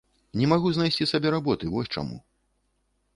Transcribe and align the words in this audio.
Не 0.39 0.47
магу 0.53 0.69
знайсці 0.77 1.05
сабе 1.11 1.33
работы, 1.35 1.69
вось 1.75 1.91
чаму. 1.99 2.17